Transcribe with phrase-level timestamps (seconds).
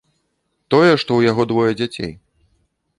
[0.75, 2.13] Тое, што ў яго двое дзяцей.